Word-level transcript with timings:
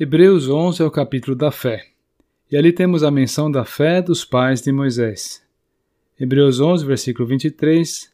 Hebreus 0.00 0.48
11 0.48 0.82
é 0.82 0.86
o 0.86 0.90
capítulo 0.90 1.36
da 1.36 1.50
fé. 1.50 1.86
E 2.50 2.56
ali 2.56 2.72
temos 2.72 3.02
a 3.02 3.10
menção 3.10 3.50
da 3.50 3.62
fé 3.62 4.00
dos 4.00 4.24
pais 4.24 4.62
de 4.62 4.72
Moisés. 4.72 5.46
Hebreus 6.18 6.60
11, 6.60 6.84
versículo 6.86 7.28
23. 7.28 8.10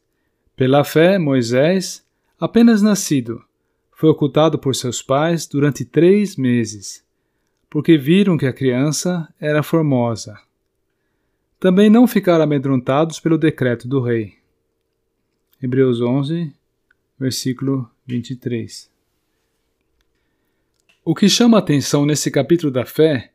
Pela 0.57 0.83
fé, 0.83 1.19
Moisés, 1.19 2.05
apenas 2.39 2.83
nascido, 2.83 3.45
foi 3.93 4.09
ocultado 4.09 4.59
por 4.59 4.75
seus 4.75 5.01
pais 5.01 5.47
durante 5.47 5.85
três 5.85 6.37
meses, 6.37 7.05
porque 7.71 7.97
viram 7.97 8.37
que 8.37 8.47
a 8.47 8.53
criança 8.53 9.33
era 9.41 9.63
formosa. 9.63 10.37
Também 11.61 11.89
não 11.89 12.09
ficaram 12.09 12.43
amedrontados 12.43 13.21
pelo 13.21 13.39
decreto 13.39 13.87
do 13.87 14.01
rei. 14.01 14.35
Hebreus 15.63 16.01
11, 16.01 16.53
versículo 17.19 17.89
23. 18.05 18.98
O 21.11 21.15
que 21.15 21.27
chama 21.27 21.57
a 21.57 21.61
atenção 21.61 22.05
nesse 22.05 22.31
capítulo 22.31 22.71
da 22.71 22.85
fé 22.85 23.31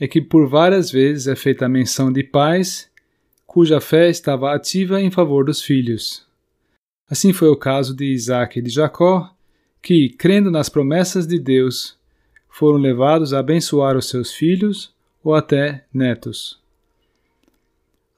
é 0.00 0.08
que 0.08 0.18
por 0.18 0.48
várias 0.48 0.90
vezes 0.90 1.26
é 1.26 1.36
feita 1.36 1.66
a 1.66 1.68
menção 1.68 2.10
de 2.10 2.24
pais 2.24 2.90
cuja 3.46 3.82
fé 3.82 4.08
estava 4.08 4.54
ativa 4.54 4.98
em 4.98 5.10
favor 5.10 5.44
dos 5.44 5.60
filhos. 5.60 6.26
Assim 7.10 7.30
foi 7.34 7.48
o 7.48 7.56
caso 7.56 7.94
de 7.94 8.06
Isaac 8.06 8.58
e 8.58 8.62
de 8.62 8.70
Jacó, 8.70 9.30
que, 9.82 10.08
crendo 10.08 10.50
nas 10.50 10.70
promessas 10.70 11.26
de 11.26 11.38
Deus, 11.38 11.98
foram 12.48 12.78
levados 12.78 13.34
a 13.34 13.40
abençoar 13.40 13.94
os 13.94 14.08
seus 14.08 14.32
filhos 14.32 14.90
ou 15.22 15.34
até 15.34 15.84
netos. 15.92 16.58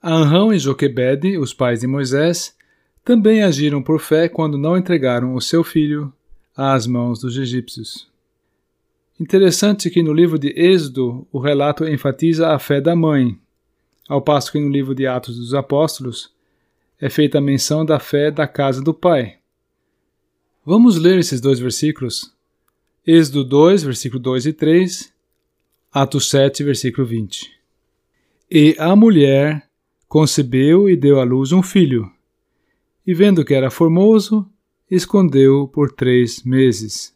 Anrão 0.01 0.53
e 0.53 0.57
Joquebede, 0.57 1.37
os 1.37 1.53
pais 1.53 1.81
de 1.81 1.87
Moisés, 1.87 2.55
também 3.03 3.43
agiram 3.43 3.83
por 3.83 3.99
fé 3.99 4.29
quando 4.29 4.57
não 4.57 4.77
entregaram 4.77 5.35
o 5.35 5.41
seu 5.41 5.65
filho 5.65 6.13
às 6.55 6.87
mãos 6.87 7.19
dos 7.19 7.37
egípcios. 7.37 8.14
Interessante 9.17 9.89
que 9.89 10.03
no 10.03 10.11
livro 10.11 10.37
de 10.37 10.49
Êxodo 10.49 11.25
o 11.31 11.39
relato 11.39 11.87
enfatiza 11.87 12.49
a 12.49 12.59
fé 12.59 12.81
da 12.81 12.93
mãe, 12.95 13.39
ao 14.09 14.21
passo 14.21 14.51
que 14.51 14.59
no 14.59 14.69
livro 14.69 14.93
de 14.93 15.07
Atos 15.07 15.37
dos 15.37 15.53
Apóstolos 15.53 16.33
é 16.99 17.09
feita 17.09 17.37
a 17.37 17.41
menção 17.41 17.85
da 17.85 17.97
fé 17.97 18.29
da 18.29 18.45
casa 18.45 18.81
do 18.81 18.93
pai. 18.93 19.37
Vamos 20.65 20.97
ler 20.97 21.17
esses 21.17 21.39
dois 21.39 21.59
versículos. 21.59 22.33
Êxodo 23.07 23.45
2, 23.45 23.83
versículo 23.83 24.21
2 24.21 24.47
e 24.47 24.53
3, 24.53 25.13
Atos 25.93 26.29
7, 26.29 26.63
versículo 26.63 27.07
20. 27.07 27.51
E 28.51 28.75
a 28.77 28.95
mulher 28.97 29.65
concebeu 30.09 30.89
e 30.89 30.97
deu 30.97 31.21
à 31.21 31.23
luz 31.23 31.53
um 31.53 31.61
filho, 31.63 32.11
e 33.07 33.13
vendo 33.13 33.45
que 33.45 33.53
era 33.53 33.71
formoso, 33.71 34.45
escondeu 34.91 35.67
por 35.67 35.91
três 35.91 36.43
meses. 36.43 37.14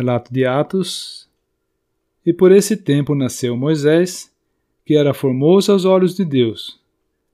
Relato 0.00 0.32
de 0.32 0.46
Atos. 0.46 1.28
E 2.24 2.32
por 2.32 2.52
esse 2.52 2.74
tempo 2.74 3.14
nasceu 3.14 3.54
Moisés, 3.54 4.34
que 4.84 4.96
era 4.96 5.12
formoso 5.12 5.70
aos 5.70 5.84
olhos 5.84 6.16
de 6.16 6.24
Deus. 6.24 6.80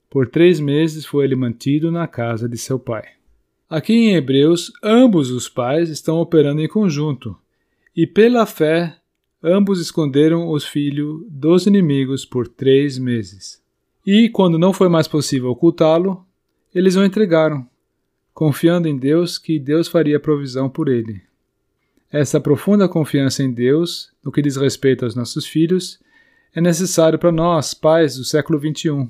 Por 0.09 0.27
três 0.27 0.59
meses 0.59 1.05
foi 1.05 1.23
ele 1.23 1.35
mantido 1.35 1.89
na 1.89 2.07
casa 2.07 2.47
de 2.47 2.57
seu 2.57 2.77
pai. 2.77 3.05
Aqui 3.69 3.93
em 3.93 4.15
Hebreus, 4.15 4.71
ambos 4.83 5.31
os 5.31 5.47
pais 5.47 5.89
estão 5.89 6.17
operando 6.17 6.61
em 6.61 6.67
conjunto, 6.67 7.37
e 7.95 8.05
pela 8.05 8.45
fé, 8.45 8.97
ambos 9.41 9.79
esconderam 9.79 10.49
os 10.49 10.65
filhos 10.65 11.25
dos 11.29 11.67
inimigos 11.67 12.25
por 12.25 12.49
três 12.49 12.97
meses. 12.97 13.61
E, 14.05 14.29
quando 14.29 14.59
não 14.59 14.73
foi 14.73 14.89
mais 14.89 15.07
possível 15.07 15.49
ocultá-lo, 15.49 16.25
eles 16.75 16.97
o 16.97 17.03
entregaram, 17.03 17.65
confiando 18.33 18.89
em 18.89 18.97
Deus 18.97 19.37
que 19.37 19.57
Deus 19.57 19.87
faria 19.87 20.19
provisão 20.19 20.69
por 20.69 20.89
ele. 20.89 21.27
Essa 22.11 22.39
profunda 22.39 22.87
confiança 22.87 23.43
em 23.43 23.51
Deus, 23.51 24.11
no 24.23 24.31
que 24.31 24.41
diz 24.41 24.55
respeito 24.55 25.05
aos 25.05 25.15
nossos 25.15 25.45
filhos, 25.45 25.99
é 26.53 26.61
necessário 26.61 27.19
para 27.19 27.31
nós, 27.31 27.73
pais 27.73 28.15
do 28.15 28.23
século 28.23 28.59
XXI. 28.59 29.09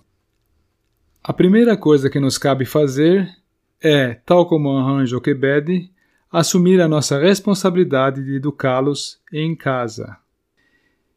A 1.23 1.33
primeira 1.33 1.77
coisa 1.77 2.09
que 2.09 2.19
nos 2.19 2.37
cabe 2.37 2.65
fazer 2.65 3.29
é, 3.81 4.15
tal 4.25 4.47
como 4.47 4.71
Anhan 4.71 5.05
Joquebede, 5.05 5.89
assumir 6.31 6.81
a 6.81 6.87
nossa 6.87 7.19
responsabilidade 7.19 8.23
de 8.23 8.35
educá-los 8.35 9.19
em 9.31 9.55
casa. 9.55 10.17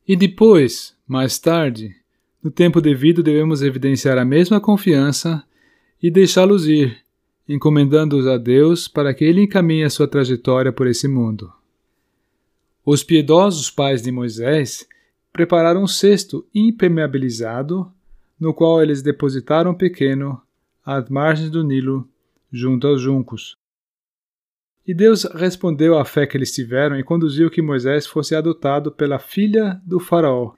E 0.06 0.14
depois, 0.16 0.94
mais 1.06 1.38
tarde, 1.38 1.94
no 2.42 2.50
tempo 2.50 2.80
devido, 2.80 3.22
devemos 3.22 3.62
evidenciar 3.62 4.18
a 4.18 4.24
mesma 4.24 4.60
confiança 4.60 5.42
e 6.02 6.10
deixá-los 6.10 6.66
ir, 6.66 6.98
encomendando-os 7.48 8.26
a 8.26 8.36
Deus 8.36 8.88
para 8.88 9.12
que 9.12 9.24
Ele 9.24 9.42
encaminhe 9.42 9.84
a 9.84 9.91
sua 9.91 10.08
trajetória 10.08 10.72
por 10.72 10.86
esse 10.86 11.08
mundo. 11.08 11.52
Os 12.84 13.02
piedosos 13.02 13.70
pais 13.70 14.02
de 14.02 14.10
Moisés 14.10 14.86
prepararam 15.32 15.82
um 15.82 15.86
cesto 15.86 16.46
impermeabilizado, 16.54 17.92
no 18.38 18.54
qual 18.54 18.82
eles 18.82 19.02
depositaram 19.02 19.72
o 19.72 19.76
pequeno 19.76 20.41
às 20.84 21.08
margens 21.08 21.50
do 21.50 21.62
Nilo, 21.62 22.08
junto 22.50 22.86
aos 22.86 23.00
juncos. 23.00 23.56
E 24.86 24.94
Deus 24.94 25.24
respondeu 25.24 25.98
à 25.98 26.04
fé 26.04 26.26
que 26.26 26.36
eles 26.36 26.52
tiveram 26.52 26.98
e 26.98 27.04
conduziu 27.04 27.50
que 27.50 27.62
Moisés 27.62 28.06
fosse 28.06 28.34
adotado 28.34 28.91
pela 28.91 29.18
filha 29.18 29.80
do 29.84 30.00
Faraó. 30.00 30.54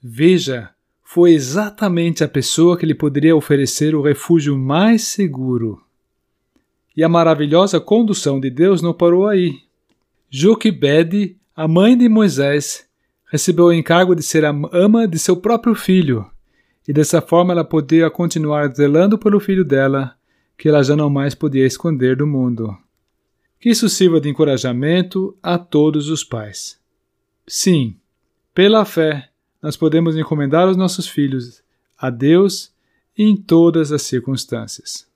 Veja, 0.00 0.70
foi 1.02 1.32
exatamente 1.32 2.24
a 2.24 2.28
pessoa 2.28 2.78
que 2.78 2.86
lhe 2.86 2.94
poderia 2.94 3.36
oferecer 3.36 3.94
o 3.94 4.02
refúgio 4.02 4.56
mais 4.56 5.02
seguro. 5.02 5.82
E 6.96 7.02
a 7.02 7.08
maravilhosa 7.08 7.80
condução 7.80 8.40
de 8.40 8.48
Deus 8.48 8.80
não 8.80 8.94
parou 8.94 9.26
aí. 9.26 9.60
Joquebede, 10.36 11.36
a 11.54 11.68
mãe 11.68 11.96
de 11.96 12.08
Moisés, 12.08 12.88
recebeu 13.30 13.66
o 13.66 13.72
encargo 13.72 14.16
de 14.16 14.22
ser 14.24 14.44
a 14.44 14.52
ama 14.72 15.06
de 15.06 15.16
seu 15.16 15.36
próprio 15.36 15.76
filho, 15.76 16.28
e 16.88 16.92
dessa 16.92 17.22
forma 17.22 17.52
ela 17.52 17.64
podia 17.64 18.10
continuar 18.10 18.74
zelando 18.74 19.16
pelo 19.16 19.38
filho 19.38 19.64
dela, 19.64 20.16
que 20.58 20.68
ela 20.68 20.82
já 20.82 20.96
não 20.96 21.08
mais 21.08 21.36
podia 21.36 21.64
esconder 21.64 22.16
do 22.16 22.26
mundo. 22.26 22.76
Que 23.60 23.70
isso 23.70 23.88
sirva 23.88 24.20
de 24.20 24.28
encorajamento 24.28 25.38
a 25.40 25.56
todos 25.56 26.08
os 26.08 26.24
pais. 26.24 26.80
Sim, 27.46 27.96
pela 28.52 28.84
fé, 28.84 29.28
nós 29.62 29.76
podemos 29.76 30.16
encomendar 30.16 30.68
os 30.68 30.76
nossos 30.76 31.06
filhos 31.06 31.62
a 31.96 32.10
Deus 32.10 32.74
em 33.16 33.36
todas 33.36 33.92
as 33.92 34.02
circunstâncias. 34.02 35.06